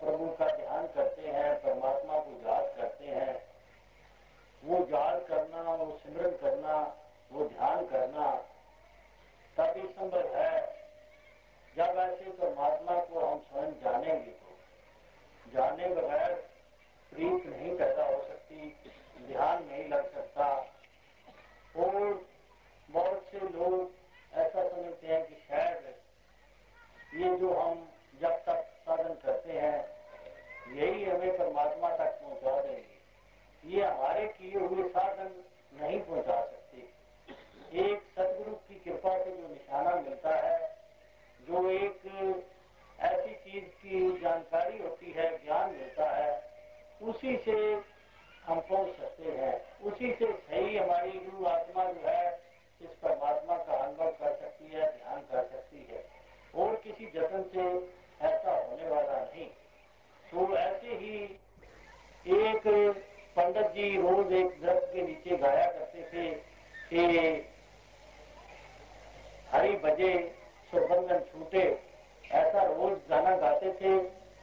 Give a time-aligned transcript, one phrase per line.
[0.00, 3.46] प्रभु का ध्यान करते हैं, परमात्मा को याद करते हैं।
[4.64, 6.96] वो याद करना, वो सिमरन करना,
[7.32, 8.30] वो ध्यान करना
[9.56, 10.78] तभी संभव है।
[11.76, 14.48] जब ऐसे परमात्मा को हम स्वयं जानेंगे तो।
[15.52, 16.34] जाने बगैर
[17.12, 18.76] प्रीत नहीं पैदा हो सकती,
[19.20, 20.46] ध्यान नहीं लग सकता।
[21.76, 22.26] और
[22.90, 23.90] बहुत से लोग
[24.34, 25.94] ऐसा समझते हैं कि शायद
[27.14, 27.88] ये जो हम
[28.20, 29.77] जब तक साधन करते हैं
[30.74, 32.98] यही हमें परमात्मा तक पहुँचा देंगे।
[33.64, 35.44] ये हमारे किए हुए साधन
[35.80, 36.78] नहीं पहुँचा सकते।
[37.78, 40.78] एक सदगुरु की कृपा से जो निशाना मिलता है,
[41.40, 42.00] जो एक
[43.00, 46.50] ऐसी चीज़ की जानकारी होती है, ज्ञान मिलता है,
[47.02, 47.82] उसी से
[48.44, 52.42] हम पहुँच सकते हैं। उसी से सही हमारी गुरु आत्मा जो है,
[52.82, 56.06] इस परमात्मा का अनुभव कर सकती है, ध्यान कर सकती है।
[56.54, 57.60] और किसी जतन से
[58.26, 59.50] ऐसा होने वाला नहीं।
[60.32, 61.18] तो ऐसे ही
[62.38, 62.66] एक
[63.36, 66.28] पंडित जी रोज एक दरख्त के नीचे गाया करते थे
[66.90, 67.02] कि
[69.52, 70.10] हरी बजे
[70.70, 71.62] सुबंधन छूटे,
[72.30, 73.96] ऐसा रोज गाना गाते थे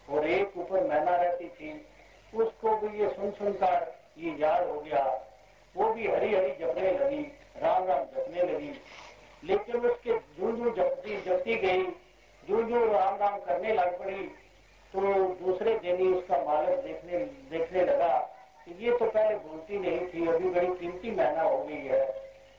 [0.09, 1.73] और एक ऊपर मैना रहती थी।
[2.33, 5.03] उसको भी ये सुन सुनकर ये याद हो गया।
[5.75, 7.21] वो भी हरी हरी जपने लगी,
[7.57, 8.71] राम राम जपने लगी।
[9.43, 11.83] लेकिन उसके जू जू जपती जपती गई,
[12.43, 14.29] जो जो राम राम करने लग पड़ी
[14.95, 15.01] तो
[15.39, 17.17] दूसरे दिन ही उसका मालक देखने
[17.49, 18.17] देखने लगा
[18.67, 22.03] कि ये तो पहले बोलती नहीं थी, अभी बड़ी कीमती मैना हो गई है।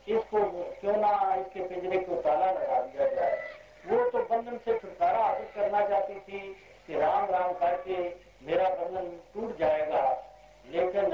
[0.07, 0.39] इसको
[0.81, 3.39] क्यों ना इसके पिंजरे को ताला लगा दिया जाए।
[3.87, 6.39] वो तो बंधन से छुटकारा हासिल करना चाहती थी
[6.87, 7.97] कि राम राम करके
[8.43, 10.03] मेरा बंधन टूट जाएगा।
[10.65, 11.09] लेकिन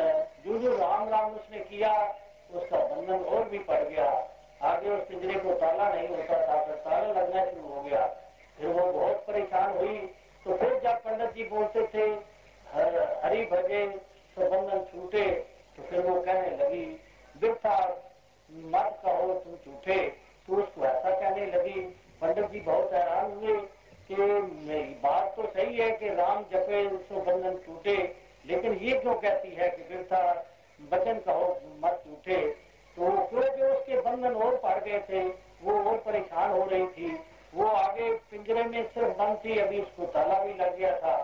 [0.45, 1.93] जो जो राम राम उसने किया,
[2.53, 4.09] उसका बंधन और भी पड़ गया।
[4.61, 8.05] आगे उस पिंजरे को ताला नहीं होता था, फिर ताला लगना शुरू हो गया।
[8.57, 9.97] फिर वो बहुत परेशान हुई
[10.45, 12.05] तो फिर जब पंडित जी बोलते थे
[12.67, 13.85] हर, हरी भजे
[14.37, 15.29] तो बंधन छूटे
[15.77, 16.85] तो फिर वो कहने लगी
[17.35, 17.77] बिरथा
[18.73, 19.99] मत कहो तुम झूठे।
[20.47, 21.81] तो उसको ऐसा कहने लगी
[22.21, 23.55] पंडित जी बहुत हैरान हुए
[24.07, 27.95] कि मेरी बात तो सही है कि राम जपे तो बंधन टूटे
[28.45, 30.21] लेकिन ये क्यों कहती है कि बिरथा
[30.91, 31.47] वचन कहो
[31.83, 32.41] मत उठे
[32.97, 35.23] तो क्योंकि उसके बंधन और पड़ गए थे
[35.63, 37.11] वो और परेशान हो रही थी।
[37.55, 41.17] वो आगे पिंजरे में सिर्फ़ बंद थी, अभी उसको ताला भी लग गया था।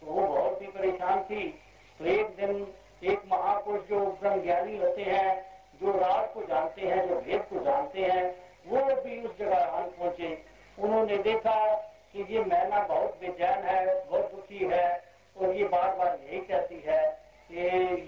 [0.00, 1.60] तो वो बहुत ही परेशान थी।
[1.98, 7.08] तो एक दिन एक महापुरुष जो ब्रह्म ज्ञानी होते हैं, जो राज को जानते हैं,
[7.08, 8.24] जो भेद को जानते हैं,
[8.66, 10.44] वो भी उस जगह आन पहुँचे।
[10.78, 11.74] उन्होंने देखा
[12.12, 15.04] कि ये मैना बहुत बेचैन है, बहुत दुखी है,
[15.36, 17.56] और ये बार बार यही कहती है कि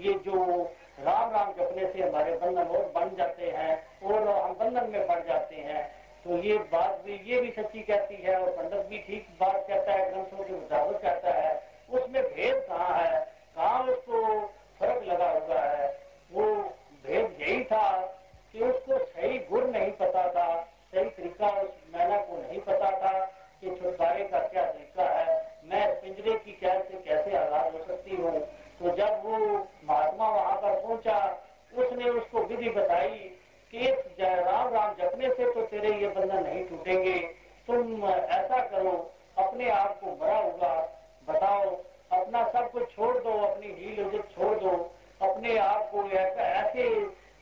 [0.07, 0.63] ये जो
[0.99, 5.23] राम राम जपने से हमारे बंधन और बन जाते हैं, और हम बंधन में बढ़
[5.23, 9.27] जाते हैं। तो ये बात भी, ये भी सच्ची कहती है और पंडित भी ठीक
[9.39, 13.19] बात कहता है, ग्रंथों के मुताबिक कहता है, उसमें भेद कहाँ है?
[13.55, 14.41] कहाँ उसको
[14.79, 15.97] फ़र्क लगा हुआ है।
[16.31, 16.45] वो
[17.05, 18.01] भेद यही था
[18.53, 20.61] कि उसको सही गुण नहीं पता था,
[20.95, 23.19] सही तरीका उस मैना को नहीं पता था
[23.61, 28.15] कि छुटकारे का क्या तरीका है। मैं पिंजरे की कैद से कैसे आज़ाद हो सकती
[28.15, 28.39] हूँ?
[28.79, 29.37] तो जब वो
[29.83, 31.43] महात्मा वहाँ पर पहुँचा,
[31.75, 33.37] उसने उसको विधि बताई
[33.73, 33.87] कि
[34.21, 37.17] राम राम जपने से तो तेरे ये बंधन नहीं टूटेंगे
[37.67, 38.91] तुम ऐसा करो
[39.37, 40.73] अपने आप को बड़ा होगा
[41.27, 41.69] बताओ
[42.11, 44.71] अपना सब कुछ छोड़ दो अपनी हील उजत छोड़ दो
[45.21, 46.89] अपने आप को ऐसे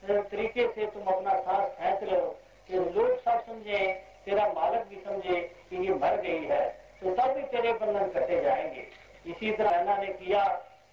[0.04, 2.20] तरीके से तुम अपना सांस खेच लो
[2.68, 3.78] कि लोग सब समझे
[4.24, 6.64] तेरा मालक भी समझे कि ये मर गई है
[7.00, 8.86] तो तब भी तेरे बंधन कटे जाएँगे
[9.26, 10.44] इसी तरह मैना ने किया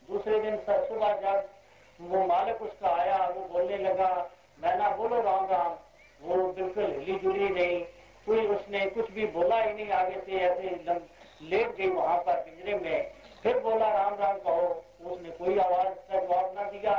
[0.09, 1.49] दूसरे दिन सुबह जब
[1.99, 4.11] वो मालिक उसका आया वो बोलने लगा
[4.63, 5.75] मैना बोलो राम राम
[6.21, 7.79] वो बिल्कुल हिली जुली नहीं
[8.25, 10.99] कोई उसने कुछ भी बोला ही नहीं आगे से ऐसे
[11.41, 13.11] लेट गई वहाँ पर पिंजरे में
[13.43, 14.67] फिर बोला राम राम कहो
[15.21, 16.93] उसने कोई आवाज़ का जवाब ना दिया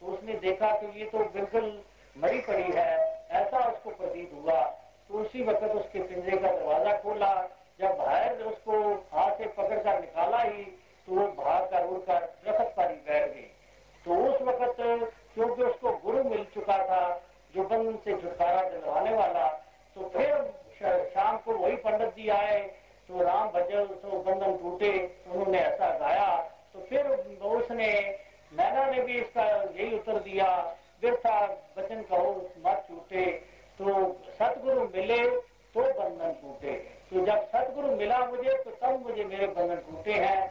[0.00, 1.64] तो उसने देखा कि ये तो बिल्कुल
[2.16, 2.90] मरी पड़ी है,
[3.32, 4.60] ऐसा उसको प्रतीत हुआ।
[5.10, 7.32] तो उसी वक्त उसके पिंजरे का दरवाज़ा खोला।
[7.80, 8.78] जब बाहर उसको
[9.12, 10.62] हाथ से पकड़ कर निकाला ही
[11.08, 13.50] तो वो भाग कर उड़कर दरख्त पर ही बैठ गई।
[14.04, 14.76] तो उस वक्त
[15.34, 17.02] क्योंकि उसको गुरु मिल चुका था,
[17.54, 19.46] जो बंधन से छुटकारा दिलवाने वाला
[19.96, 20.32] तो फिर
[21.10, 22.58] शाम को वही पंडित जी आए।
[23.08, 24.90] तो राम, भजन तो बंधन टूटे
[25.26, 26.32] उन्होंने ऐसा गाया।
[26.74, 27.88] तो फिर उसने
[28.52, 30.46] मैना ने भी इसका यही उत्तर दिया
[31.02, 31.38] व्यर्था
[31.78, 32.30] वचन कहो,
[32.66, 33.24] मत टूटे
[33.78, 33.86] तो
[34.38, 35.18] सतगुरु मिले
[35.74, 36.72] तो बंधन टूटे।
[37.10, 40.42] तो जब सतगुरु मिला मुझे तो तब मुझे मेरे बंधन टूटे हैं।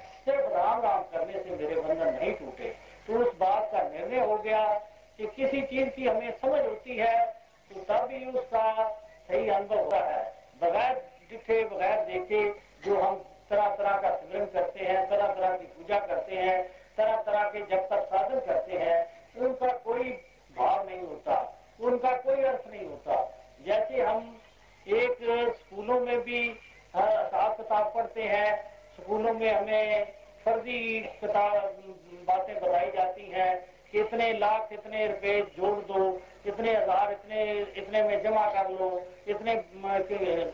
[27.73, 28.49] किताब पढ़ते हैं,
[28.95, 30.05] स्कूलों में हमें
[30.45, 33.53] फर्जी बातें बताई जाती हैं
[33.91, 36.01] कि इतने लाख, इतने रुपए जोड़ दो,
[36.45, 37.41] इतने हज़ार, इतने
[37.81, 38.89] इतने में जमा कर लो,
[39.27, 39.55] इतने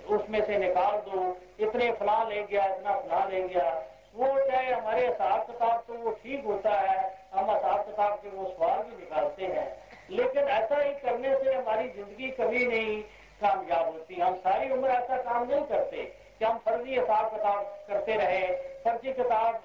[0.10, 3.68] उसमें से निकाल दो, इतने फला ले गया, इतना फला ले गया।
[4.16, 6.98] वो चाहे हमारे हिसाब किताब तो वो ठीक होता है,
[7.34, 9.68] हम हिसाब किताब के वो सवाल भी निकालते हैं।
[10.12, 13.02] लेकिन ऐसा ही करने से हमारी ज़िंदगी कभी नहीं
[13.42, 16.08] कामयाब होती, हम सारी उम्र ऐसा काम नहीं करते।
[16.40, 18.44] कि हम फर्जी हिसाब किताब करते रहे,
[18.84, 19.56] फर्जी किताब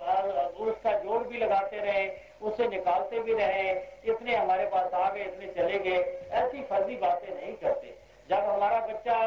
[0.61, 2.09] उसका जोड़ भी लगाते रहे
[2.43, 3.71] उससे निकालते भी रहे,
[4.05, 5.99] इतने हमारे पास आ गए, इतने चले गए,
[6.33, 7.95] ऐसी फर्जी बातें नहीं करते।
[8.29, 9.19] जब हमारा बच्चा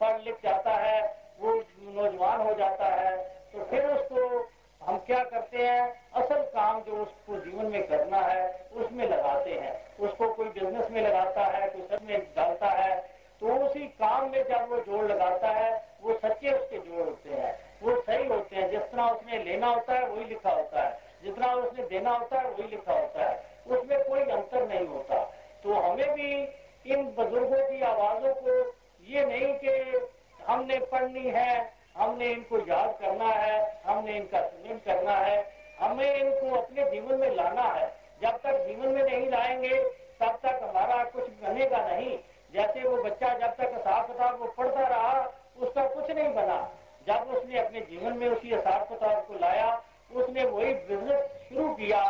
[0.00, 1.00] पढ़ लिख जाता है,
[1.40, 1.52] वो
[1.92, 3.16] नौजवान हो जाता है
[3.52, 4.48] तो फिर उसको
[4.80, 5.82] हम क्या करते हैं?
[6.14, 11.00] असल काम जो उसको जीवन में करना है, उसमें लगाते हैं। उसको कोई बिज़नेस में
[11.02, 12.92] लगाता है, कोई सब में डालता है
[13.40, 17.80] तो उसी काम में जब वो जोड़ लगाता है, वो सच्चे उसके जोड़ होते हैं।
[17.82, 21.54] वो सही होते हैं। जिस तरह उसने लेना होता है, वही लिखा होता है। जितना
[21.54, 25.24] उसने देना होता है, वही लिखा होता है। उसमें कोई अंतर नहीं होता।
[25.64, 26.48] तो हमें भी
[26.86, 28.74] इन बुज़ुर्गों की आवाजों को
[29.06, 30.00] ये नहीं कि
[30.46, 36.56] हमने पढ़नी है, हमने इनको याद करना है, हमने इनका सुमिन करना है। हमें इनको
[36.56, 39.84] अपने जीवन में लाना है। जब तक जीवन में नहीं लाएँगे,
[40.20, 42.18] तब तक हमारा कुछ बनेगा नहीं।
[42.54, 45.20] जैसे वो बच्चा जब तक हिसाब किताब को पढ़ता रहा,
[45.58, 46.58] उसका कुछ नहीं बना।
[47.06, 49.68] जब उसने अपने जीवन में उसी हिसाब किताब को लाया,
[50.12, 52.02] उसने वही बिज़नेस शुरू किया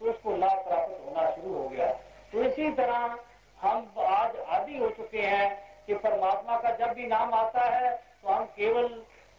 [0.00, 1.86] तो उसको लाभ प्राप्त होना शुरू हो गया।
[2.32, 3.16] तो इसी तरह
[3.60, 5.48] हम आज आदि हो चुके हैं
[5.86, 8.88] कि परमात्मा का जब भी नाम आता है तो हम केवल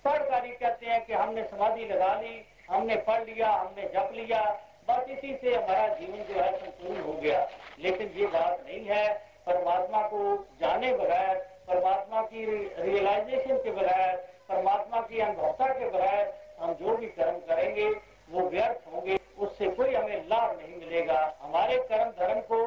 [0.06, 4.42] पढ़कारी कहते हैं कि हमने समाधि लगा ली, हमने पढ़ लिया, हमने जप लिया।
[4.89, 7.48] बस इसी से हमारा जीवन जो है संपूर्ण हो गया।
[7.80, 9.06] लेकिन ये बात नहीं है
[9.47, 10.21] परमात्मा को
[10.61, 11.35] जाने बगैर,
[11.67, 12.45] परमात्मा की
[12.79, 14.15] रियलाइजेशन के बगैर,
[14.49, 17.88] परमात्मा की अनुभवता के बगैर हम जो भी कर्म करेंगे,
[18.29, 22.61] वो व्यर्थ होंगे। उससे कोई हमें लाभ नहीं मिलेगा। हमारे कर्म धर्म को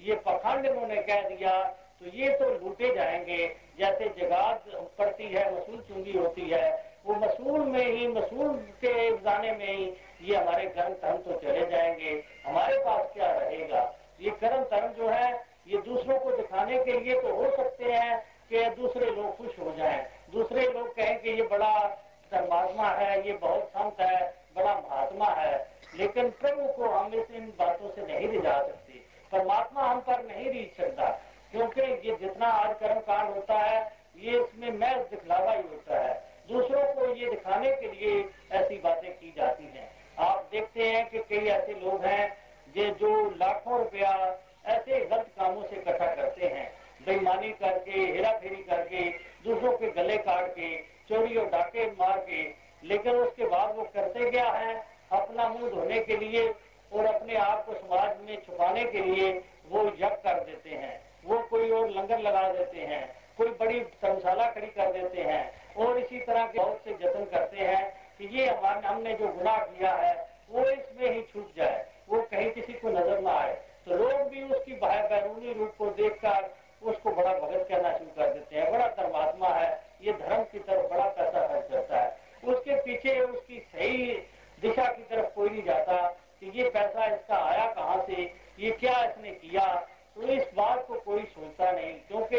[0.00, 1.62] ये पखंड उन्होंने कह दिया
[2.00, 3.46] तो ये तो लूटे जाएँगे।
[3.78, 4.64] जैसे जगात
[4.98, 6.70] पड़ती है, मसूल चुंगी होती है,
[7.06, 9.84] वो मसूल में ही, मसूल के जाने में ही
[10.22, 13.82] ये हमारे कर्म धर्म तो चले जाएँगे। हमारे पास क्या रहेगा?
[14.20, 18.18] ये कर्म धर्म जो है ये दूसरों को दिखाने के लिए तो हो सकते हैं
[18.48, 21.72] कि दूसरे लोग खुश हो जाएँ। दूसरे लोग कहें कि ये बड़ा
[22.32, 27.52] धर्मात्मा है, ये बहुत संत है, बड़ा महात्मा है। लेकिन प्रभु को हम इस इन
[27.58, 29.00] बातों से नहीं रिझा सकते।
[29.32, 31.10] परमात्मा हम पर नहीं रीच सकता,
[31.52, 33.80] क्योंकि ये जितना आज कर्म कांड होता है,
[34.18, 36.14] ये इसमें मैं दिखलावा ही होता है।
[36.48, 41.18] दूसरों को ये दिखाने के लिए ऐसी बातें की जाती हैं। आप देखते हैं कि
[41.28, 42.42] कई ऐसे लोग हैं
[42.98, 44.10] जो लाखों रुपया
[44.64, 46.70] ऐसे गलत कामों से इकट्ठा करते हैं।
[47.06, 49.08] बेईमानी करके हेरा फेरी करके,
[49.44, 50.76] दूसरों के गले काट के,
[51.08, 52.42] चोरी और डाके मार के,
[52.84, 54.74] लेकिन उसके बाद वो करते क्या है?
[55.12, 56.48] अपना मुँह धोने के लिए
[56.92, 59.32] और अपने आप को समाज में छुपाने के लिए
[59.70, 63.04] वो यज्ञ कर देते हैं। वो कोई और लंगर लगा देते हैं,
[63.36, 67.56] कोई बड़ी धर्मशाला खड़ी कर देते हैं और इसी तरह के बहुत से जतन करते
[67.56, 67.84] हैं
[68.18, 70.14] कि ये हमारे हमने जो गुनाह किया है,
[70.50, 74.72] वो इसमें ही छूट जाए, वो कहीं किसी को नज़र ना आए। लोग भी उसकी
[74.72, 76.50] बैरूनी रूप को देखकर
[76.82, 79.70] उसको बड़ा भगत कहना शुरू कर देते हैं। बड़ा धर्मात्मा है,
[80.02, 84.12] ये धर्म की तरफ़ बड़ा पैसा खर्च करता है। उसके पीछे उसकी सही
[84.62, 85.96] दिशा की तरफ़ कोई नहीं जाता
[86.40, 88.22] कि ये पैसा इसका आया कहाँ से,
[88.58, 89.64] ये क्या इसने किया।
[90.14, 92.38] तो इस बात को कोई सोचता नहीं, क्योंकि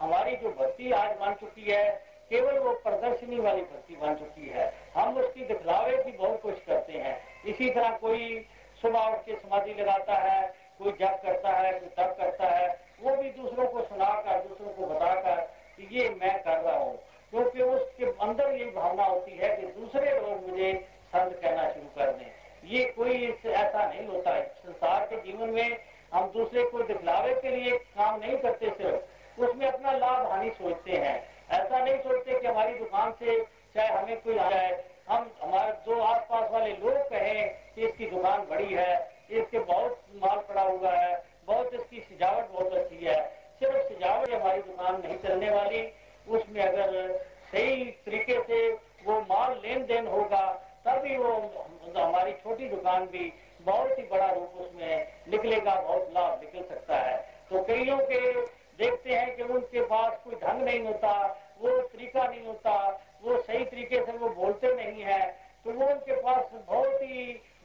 [0.00, 4.72] हमारी जो भक्ति आज बन चुकी है, केवल वो प्रदर्शनी वाली भक्ति बन चुकी है।
[4.96, 8.46] हम उसकी दिखलावे की बहुत कोशिश करते हैं। इसी तरह कोई
[8.82, 13.16] सुबह उठ के समाधि लगाता है कोई जप करता है, कोई तप करता है, वो
[13.16, 15.40] भी दूसरों को सुनाकर, दूसरों को बताकर
[15.76, 16.96] कि ये मैं कर रहा हूँ।
[17.30, 22.12] क्योंकि उसके अंदर ये भावना होती है कि दूसरे लोग मुझे संत कहना शुरू कर
[22.12, 22.26] दें।
[22.64, 25.78] ये कोई ऐसा नहीं होता। है संसार के जीवन में
[26.14, 29.00] हम दूसरे को दिखलावे के लिए काम नहीं करते सिर्फ़।
[29.40, 34.20] उसमें अपना लाभ हानि सोचते हैं। ऐसा नहीं सोचते कि हमारी दुकान से चाहे हमें
[34.20, 39.13] कोई आ जाए। हम हमारे दो आसपास वाले लोग कहें कि इसकी दुकान बड़ी है
[39.30, 43.22] इसके बहुत माल पड़ा हुआ है, बहुत इसकी सजावट बहुत अच्छी है।
[43.58, 45.82] सिर्फ़ सजावट हमारी दुकान नहीं चलने वाली।
[46.28, 47.12] उसमें अगर
[47.52, 48.68] सही तरीके से
[49.04, 50.52] वो माल लेन देन होगा,
[50.86, 51.32] तभी वो
[51.96, 57.16] हमारी छोटी दुकान भी बहुत ही बड़ा रूप उसमें निकलेगा, बहुत लाभ निकल सकता है।
[57.50, 58.32] तो कईयों के
[58.78, 61.12] देखते हैं कि उनके पास कोई ढंग नहीं होता,
[61.60, 62.74] वो तरीका नहीं होता,
[63.22, 65.04] वो सही तरीके से वो बोलते नहीं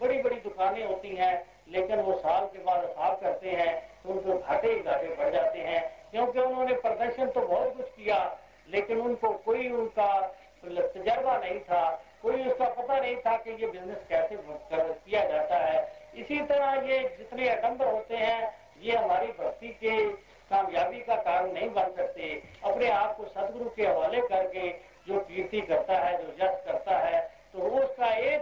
[0.02, 4.38] बड़ी बड़ी दुकानें होती हैं, लेकिन वो साल के बाद साफ़ करते हैं तो उनको
[4.38, 8.20] घाटे ही घाटे बढ़ जाते हैं। क्योंकि उन्होंने प्रदर्शन तो बहुत कुछ किया,
[8.68, 10.20] लेकिन उनको कोई उनका
[10.64, 11.90] तजर्बा नहीं था,
[12.22, 15.78] कोई उसका पता नहीं था कि ये बिज़नेस कैसे किया जाता है।
[16.16, 19.98] इसी तरह ये जितने अडम्बर होते हैं, ये हमारी भक्ति के
[20.52, 24.70] कामयाबी का कारण नहीं बन सकते। अपने आप को सदगुरु के हवाले करके
[25.08, 27.20] जो कीर्ति करता है, जो यश करता है
[27.54, 28.39] तो उसका एक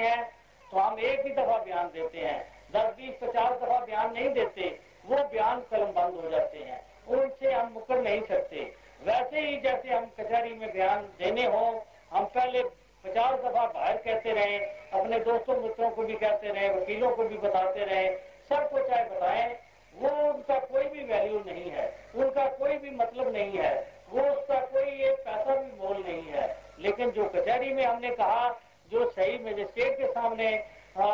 [0.00, 0.24] हैं
[0.72, 4.80] तो हम एक ही दफ़ा बयान देते हैं। दस, बीस, पचास दफ़ा बयान नहीं देते,
[5.06, 9.94] वो बयान कलम बंद हो जाते हैं। उनसे हम मुकर नहीं सकते। वैसे ही जैसे
[9.94, 12.62] हम कचहरी में बयान देने हो, हम पहले
[13.04, 14.58] पचास दफ़ा बाहर कहते रहे,
[14.92, 18.08] अपने दोस्तों, मित्रों को भी कहते रहे, वकीलों को भी बताते रहे
[18.48, 19.58] सबको चाहे बताएँ,
[19.94, 24.60] वो उनका कोई भी वैल्यू नहीं है। उनका कोई भी मतलब नहीं है। वो उसका
[24.60, 28.48] कोई एक पैसा भी मोल नहीं है। लेकिन जो कचहरी में हमने कहा
[28.92, 30.52] जो सही मजिस्ट्रेट के सामने
[30.98, 31.06] आ,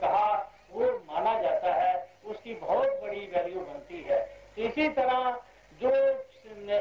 [0.00, 1.92] कहा वो माना जाता है
[2.24, 4.18] उसकी बहुत बड़ी वैल्यू बनती है।
[4.58, 5.30] इसी तरह
[5.80, 5.90] जो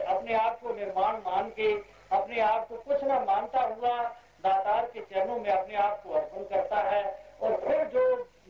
[0.08, 1.74] अपने आप को निर्माण मान के
[2.12, 3.98] अपने आप को कुछ न मानता हुआ
[4.44, 7.04] दातार के चरणों में अपने आप को अर्पण करता है
[7.42, 8.04] और फिर जो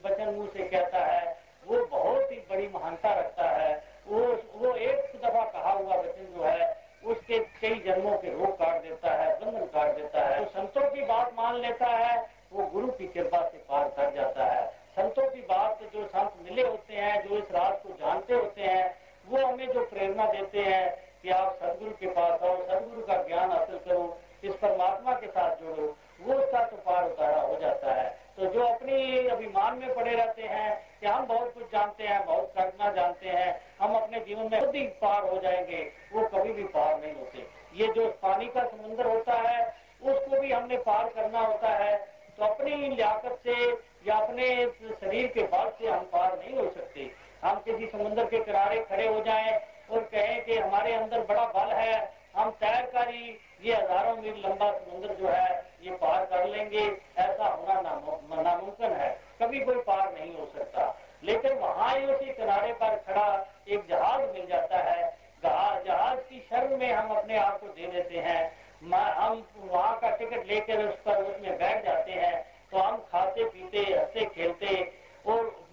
[0.05, 1.36] वचन मुँह से कहता है
[1.67, 3.72] वो बहुत ही बड़ी महानता रखता है।
[4.07, 4.19] वो
[4.53, 6.76] वो एक दफ़ा कहा हुआ वचन जो है
[7.07, 11.01] उसके कई जन्मों के रोग काट देता है, बंधन काट देता है तो संतों की
[11.01, 15.41] बात मान लेता है, वो गुरु की कृपा से पार कर जाता है। संतों की
[15.41, 18.95] बात जो संत मिले होते हैं, जो इस रात को जानते होते हैं,
[19.27, 20.89] वो हमें जो प्रेरणा देते हैं
[21.23, 25.55] कि आप सदगुरु के पास आओ, सदगुरु का ज्ञान हासिल करो, इस परमात्मा के साथ
[25.55, 30.11] जोड़ो, वो उसका तो पार उतारा हो जाता है। तो जो अपनी अभिमान में पड़े
[30.11, 34.50] रहते हैं, कि हम बहुत कुछ जानते हैं, बहुत करना जानते हैं हम अपने जीवन
[34.51, 38.46] में खुद ही पार हो जाएँगे, वो कभी भी पार नहीं होते। ये जो पानी
[38.46, 41.98] का समुद्र होता है, उसको भी हमने पार करना होता है।
[42.38, 43.69] तो अपनी लियाकत से
[44.07, 44.67] या अपने
[45.01, 47.12] शरीर के बल से हम पार नहीं हो सकते।
[47.43, 49.51] हम किसी समुद्र के किनारे खड़े हो जाएँ
[49.91, 54.43] और कहें कि हमारे अंदर बड़ा बल है, हम तैर कर ही ये हज़ारों मील
[54.46, 60.13] लंबा समुद्र जो है, ये पार कर लेंगे। ऐसा होना नामुमकिन है। कभी कोई पार
[60.13, 65.17] नहीं हो सकता। लेकिन वहाँ ही उसी किनारे पर खड़ा एक जहाज़ मिल जाता है
[65.46, 70.45] जहाज़ की शर्म में हम अपने आप को दे देते हैं। हम वहाँ का टिकट
[70.45, 74.93] लेकर उस पर उसमें बैठ जाते हैं। तो हम खाते, पीते, हँसते, खेलते
[75.25, 75.67] और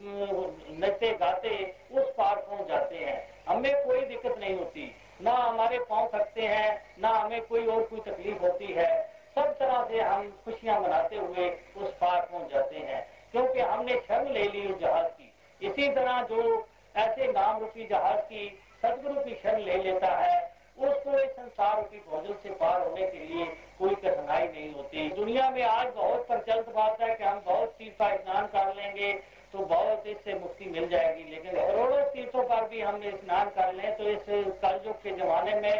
[0.70, 6.10] नचते, गाते, उस पार पहुँच जाते हैं। हमें कोई दिक्कत नहीं होती। ना हमारे पाँव
[6.14, 10.80] थकते हैं, ना हमें कोई और कोई तकलीफ़ होती है। सब तरह से हम खुशियाँ
[10.80, 15.32] मनाते हुए उस पार पहुँच जाते हैं। क्योंकि हमने शर्म ले ली उस जहाज़ की।
[15.62, 21.18] इसी तरह जो ऐसे नाम रूपी जहाज़ की सदगुरु की शर्म ले लेता है उसको
[21.18, 23.44] इस संसार रूपी भोजन से पार होने के लिए
[23.78, 28.02] कोई कठिनाई नहीं होती। दुनिया में आज बहुत प्रचलित बात है कि हम बहुत तीर्थ
[28.22, 29.12] स्नान कर लेंगे
[29.52, 33.96] तो बहुत इससे मुक्ति मिल जाएगी। लेकिन करोड़ों तीर्थों पर भी हम स्नान कर लें
[33.96, 34.24] तो इस
[34.62, 35.74] कलयुग के जमाने में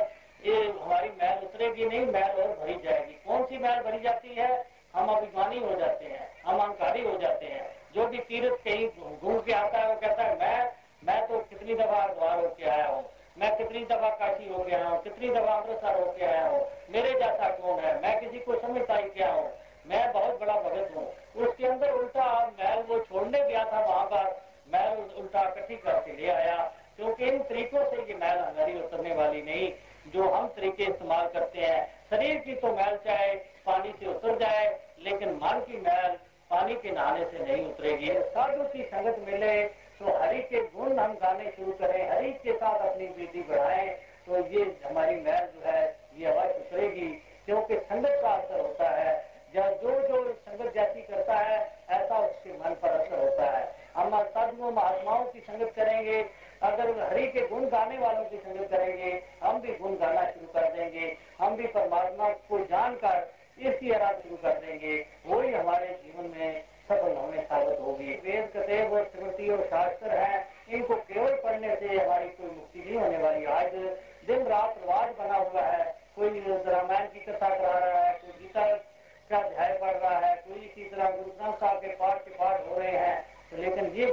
[0.44, 4.48] ये हमारी मैल उतरेगी नहीं, मैल और भरी जाएगी। कौन सी मैल भरी जाती है?
[4.94, 9.38] हम अभिमानी हो जाते हैं, हम अहंकारी हो जाते हैं। जो भी तीर्थ कहीं घूम
[9.40, 10.72] के आता है, वो कहता है, मैं
[11.02, 13.02] मैं तो कितनी दफ़ा द्वार होके आया हूँ।
[13.36, 16.60] मैं कितनी दफ़ा काशी हो गया हूँ, कितनी दफ़ा अमृतसर होके आया हूँ,
[16.90, 17.94] मेरे जैसा कौन है?
[18.02, 19.50] मैं किसी को समझता ही क्या हूँ?
[19.86, 22.28] मैं बहुत बड़ा भगत हूँ। उसके अंदर उल्टा
[22.60, 26.56] मैल वो छोड़ने गया था, वहाँ पर मैल उल्टा इकट्ठी करके ले आया।
[26.96, 29.72] क्योंकि इन तरीकों से ये मैल हमारी उतरने वाली नहीं,
[30.06, 33.34] जो हम तरीके इस्तेमाल करते हैं। शरीर की तो मैल चाहे
[33.66, 34.66] पानी से उतर जाए,
[35.02, 36.16] लेकिन मन की मैल
[36.50, 39.52] पानी के नहाने से नहीं उतरेगी। साधु की संगत मिले
[40.00, 43.88] तो हरि के गुण हम गाने शुरू करें, हरि के साथ अपनी वृद्धि बढ़ाएँ
[44.26, 45.82] तो ये हमारी मैल जो है,
[46.16, 47.08] ये अवश्य उतरेगी
[47.46, 49.12] क्योंकि संगत का असर होता है।
[49.54, 51.58] जब जो जो संगत जाति करता है,
[51.90, 56.20] ऐसा उसके मन पर असर होता है। हम साधुओं, महात्माओं की संगत करेंगे,
[56.62, 60.72] अगर हरि के गुण गाने वालों की संगत करेंगे, हम भी गुण गाना शुरू कर
[60.72, 64.96] देंगे, हम भी परमात्मा को जानकर इसकी आराध शुरू कर देंगे।
[65.26, 70.46] वही हमारे जीवन में सफल होने साबित होगी। वेद कतेब और स्मृति और शास्त्र है।
[70.70, 73.74] इनको केवल पढ़ने से हमारी कोई मुक्ति नहीं होने वाली। आज
[74.26, 75.84] दिन रात रिवाज बना हुआ है।
[76.16, 76.28] कोई
[76.66, 78.66] रामायण की कथा करा रहा है, कोई गीता
[79.30, 82.68] का अध्याय पढ़ रहा है, कोई इसी तरह गुरु ग्रंथ साहब के पाठ के पाठ
[82.68, 84.06] हो रहे हैं। तो लेकिन ये,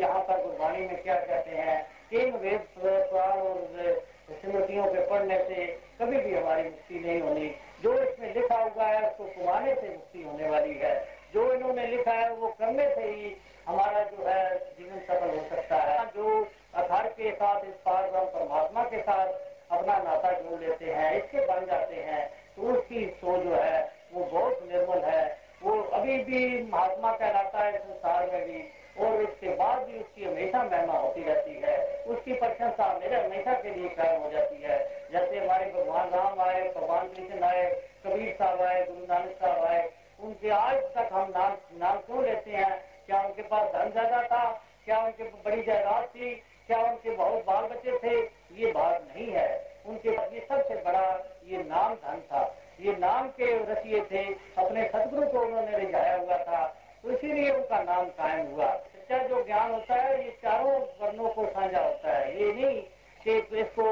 [0.00, 1.76] यहाँ पर गुरबाणी में क्या कहते हैं
[2.10, 5.66] कि इन वेद पुराण और स्मृतियों के पढ़ने से
[6.00, 7.48] कभी भी हमारी मुक्ति नहीं होनी।
[7.82, 10.94] जो इसमें लिखा हुआ है, उसको कुमाने से मुक्ति होने वाली है।
[11.34, 13.34] जो इन्होंने लिखा है, वो करने से ही
[13.66, 16.40] हमारा जो है जीवन सफल हो सकता है। जो
[16.74, 19.26] अथार के साथ, इस पार परमात्मा के साथ
[19.70, 22.24] अपना नाता जोड़ लेते हैं, इसके बन जाते हैं
[22.56, 23.80] तो उसकी सोच जो है,
[24.12, 25.24] वो बहुत निर्मल है।
[25.62, 28.62] वो अभी भी महात्मा कहलाता है संसार में भी,
[28.96, 33.70] और इसके बाद भी उसकी हमेशा महिमा होती रहती है। उसकी प्रशंसा मेरे हमेशा के
[33.70, 34.78] लिए कायम हो जाती है।
[35.12, 37.64] जैसे हमारे भगवान राम आए, भगवान कृष्ण आए,
[38.06, 39.88] कबीर साहब आए, गुरु नानक साहब आए
[40.24, 42.84] उनके आज तक हम नाम नाम क्यों लेते हैं?
[43.06, 44.44] क्या उनके पास धन ज़्यादा था?
[44.84, 46.34] क्या उनके बड़ी जायदाद थी?
[46.66, 48.16] क्या उनके बहुत बाल बच्चे थे?
[48.56, 49.48] ये बात नहीं है।
[49.86, 51.06] उनके ये सबसे बड़ा,
[51.46, 54.24] ये नाम धन था। ये नाम के रसिए थे।
[54.58, 56.64] अपने सदगुरु को उन्होंने रिझाया हुआ था।
[57.02, 61.46] तो इसीलिए उनका नाम कायम हुआ। सच्चा जो ज्ञान होता है, ये चारों वर्णों को
[61.46, 62.82] साझा होता है। ये नहीं
[63.20, 63.84] कि इसको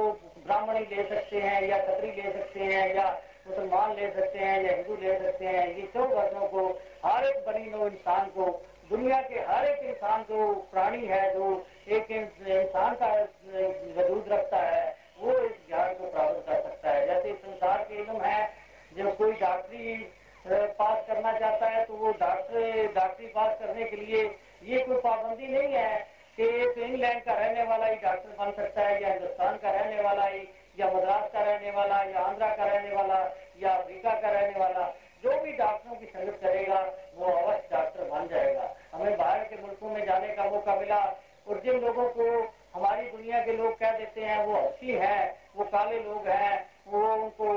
[0.46, 3.06] ब्राह्मणी ले सकते हैं या खतरी ले सकते हैं या
[3.46, 6.66] मुसलमान ले सकते हैं, या हिंदू ले सकते हैं, ये सब वर्णों को,
[7.04, 8.44] हर एक बनी नो इंसान को,
[8.90, 11.44] दुनिया के हर एक इंसान जो प्राणी है, जो
[11.88, 13.12] एक इंसान का
[13.96, 14.84] वजूद रखता है,
[15.20, 18.40] वो इस ज्ञान को प्राप्त कर सकता है। जैसे संसार के इलम है,
[18.96, 19.94] जब कोई डॉक्टरी
[20.46, 24.24] पास करना चाहता है तो वो डॉक्टर, डॉक्टरी पास करने के लिए
[24.64, 25.96] ये कोई पाबंदी नहीं है
[26.38, 30.02] कि एक इंग्लैंड का रहने वाला ही डॉक्टर बन सकता है, या हिंदुस्तान का रहने
[30.02, 30.40] वाला ही
[30.78, 33.18] या मद्रास का रहने वाला, या आंध्रा का रहने वाला,
[33.62, 34.86] या अफ्रीका का रहने वाला,
[35.24, 36.80] जो भी डॉक्टरों की संगत करेगा,
[37.14, 40.98] वो अवश्य डॉक्टर बन जाएगा। हमें बाहर के मुल्कों में जाने का मौका मिला
[41.48, 42.26] और जिन लोगों को
[42.74, 47.14] हमारी दुनिया के लोग कह देते हैं, वो अच्छी है, वो काले लोग हैं, वो
[47.14, 47.52] उनको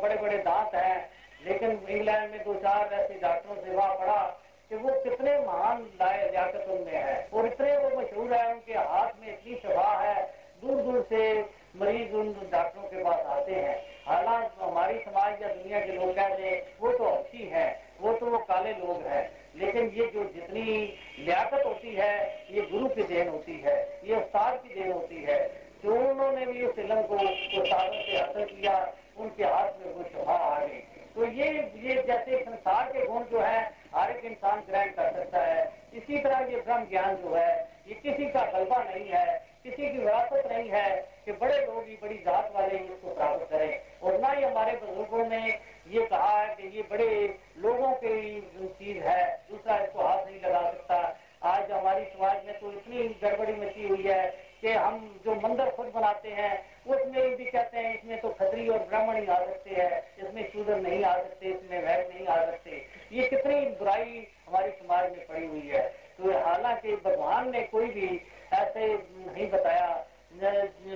[0.00, 1.10] बड़े बड़े दांत हैं।
[1.44, 4.22] लेकिन इंग्लैंड में दो चार ऐसे डॉक्टरों से वहाँ पड़ा
[4.70, 9.28] कि वो कितने महान लियाकत उनमें है और इतने वो मशहूर है, उनके हाथ में
[9.28, 10.22] इतनी शबा है
[10.62, 11.42] दूर दूर से
[11.76, 16.42] मरीज़ उन डॉक्टरों के पास आते हैं। हालाँकि हमारी समाज या दुनिया के लोग कहते
[16.42, 20.98] हैं, वो तो अच्छी है, वो तो वो काले लोग हैं। लेकिन ये जो जितनी
[21.18, 25.64] लियाकत होती है, ये गुरु की देन होती है, ये उस्ताद की देन होती है
[25.84, 30.32] जो उन्होंने भी उस इलम को उस्तादों से हासिल किया, उनके हाथ में वो शफा
[30.32, 30.78] आ गई।
[31.14, 31.44] तो ये
[31.76, 36.18] ये जैसे संसार के गुण जो है, हर एक इंसान ग्रहण कर सकता है। इसी
[36.18, 40.48] तरह ये ब्रह्म ज्ञान जो है, ये किसी का गलबा नहीं है। किसी की विरासत
[40.52, 40.90] नहीं है
[41.24, 44.72] कि बड़े लोग ही बड़ी जात वाले ही इसको प्राप्त करें। और ना ही हमारे
[44.76, 45.42] बुज़ुर्गों ने
[45.90, 47.10] ये कहा है कि ये बड़े
[47.58, 48.40] लोगों की
[48.78, 50.96] चीज़ है, दूसरा इसको हाथ नहीं लगा सकता।
[51.44, 54.26] आज हमारी समाज में तो इतनी गड़बड़ी मची हुई है
[54.60, 56.52] कि हम जो मंदिर खुद बनाते हैं,
[56.86, 60.76] उसमें भी कहते हैं, इसमें तो खतरी और ब्राह्मण ही आ सकते हैं, इसमें शूद्र
[60.76, 65.46] नहीं आ सकते, इसमें वैद नहीं आ सकते। ये कितनी बुराई हमारी समाज में पड़ी
[65.46, 65.84] हुई है।
[66.18, 68.20] तो हालाँकि भगवान ने कोई भी
[68.52, 69.86] ऐसे नहीं बताया।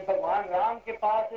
[0.08, 1.32] भगवान राम के पास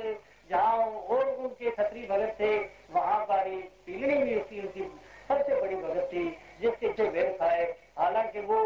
[0.50, 2.56] जहाँ और उनके खतरी भगत थे,
[2.90, 3.44] वहाँ पर
[3.86, 4.82] पीलनी भी उसकी उनकी
[5.28, 6.24] सबसे बड़ी भगत थी,
[6.60, 7.64] जिसके वेद खाए।
[7.98, 8.58] हालाँकि वो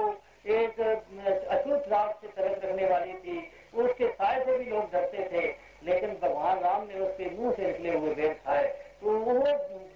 [0.47, 0.81] एक
[1.51, 3.39] अछूत राग से तरफ़ रखने वाली थी।
[3.75, 5.47] उसके साय से भी लोग डरते थे,
[5.83, 8.67] लेकिन भगवान राम ने उसके मुँह से निकले हुए खाए।
[9.01, 9.35] तो वो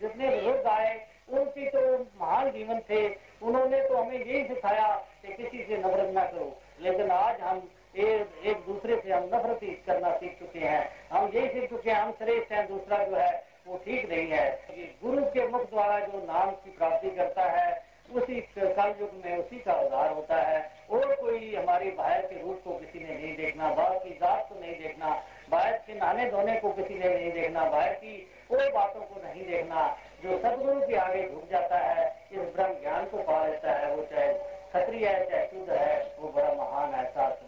[0.00, 0.94] जितने बुज़ुर्ग आए
[1.32, 1.80] उनकी तो
[2.20, 3.06] महान जीवन थे।
[3.42, 4.88] उन्होंने तो हमें यही सिखाया
[5.22, 9.62] कि किसी से नफरत ना करो। लेकिन आज हम एक, एक दूसरे से हम नफरत
[9.62, 13.16] ही करना सीख चुके हैं। हम यही सीख चुके हैं हम श्रेष्ठ हैं दूसरा जो
[13.16, 13.30] है
[13.66, 18.40] वो ठीक नहीं है। गुरु के मुख द्वारा जो नाम की प्राप्ति करता है उसी
[18.58, 22.78] कल युग में उसी का उद्धार होता है। और कोई हमारी बाहर के रूप को
[22.78, 25.10] किसी ने नहीं देखना बाहर की जात को नहीं देखना
[25.50, 28.16] बाहर के नहाने धोने को किसी ने नहीं देखना बाहर की
[28.50, 29.86] और बातों को नहीं देखना।
[30.22, 34.02] जो सदगुरु के आगे झुक जाता है, इस ब्रह्म ज्ञान को पा लेता है, वो
[34.02, 37.38] चाहे क्षत्रिय है, चाहे शुद्ध है, वो बड़ा महान एहसास